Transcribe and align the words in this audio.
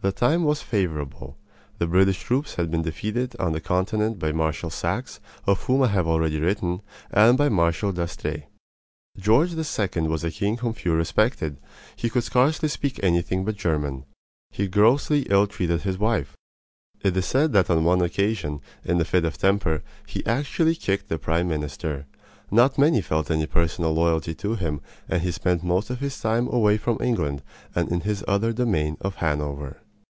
The 0.00 0.12
time 0.12 0.44
was 0.44 0.62
favorable. 0.62 1.36
The 1.78 1.88
British 1.88 2.22
troops 2.22 2.54
had 2.54 2.70
been 2.70 2.80
defeated 2.82 3.34
on 3.40 3.50
the 3.52 3.60
Continent 3.60 4.18
by 4.20 4.30
Marshal 4.30 4.70
Saxe, 4.70 5.18
of 5.44 5.64
whom 5.64 5.82
I 5.82 5.88
have 5.88 6.06
already 6.06 6.38
written, 6.38 6.82
and 7.10 7.36
by 7.36 7.48
Marshal 7.48 7.92
d'Estrees. 7.92 8.44
George 9.18 9.50
II. 9.54 10.02
was 10.06 10.22
a 10.22 10.30
king 10.30 10.58
whom 10.58 10.72
few 10.72 10.94
respected. 10.94 11.58
He 11.96 12.08
could 12.08 12.22
scarcely 12.22 12.68
speak 12.70 13.02
anything 13.02 13.44
but 13.44 13.56
German. 13.56 14.04
He 14.50 14.68
grossly 14.68 15.22
ill 15.30 15.48
treated 15.48 15.82
his 15.82 15.98
wife. 15.98 16.36
It 17.02 17.14
is 17.16 17.26
said 17.26 17.52
that 17.52 17.68
on 17.68 17.84
one 17.84 18.00
occasion, 18.00 18.60
in 18.84 19.00
a 19.00 19.04
fit 19.04 19.24
of 19.24 19.36
temper, 19.36 19.82
he 20.06 20.24
actually 20.24 20.76
kicked 20.76 21.08
the 21.08 21.18
prime 21.18 21.48
minister. 21.48 22.06
Not 22.52 22.78
many 22.78 23.00
felt 23.02 23.32
any 23.32 23.46
personal 23.46 23.92
loyalty 23.92 24.34
to 24.36 24.54
him, 24.54 24.80
and 25.08 25.22
he 25.22 25.32
spent 25.32 25.64
most 25.64 25.90
of 25.90 25.98
his 26.00 26.18
time 26.18 26.46
away 26.46 26.78
from 26.78 26.98
England 27.02 27.42
in 27.74 28.00
his 28.02 28.24
other 28.28 28.52
domain 28.52 28.96
of 29.00 29.16
Hanover. 29.16 29.82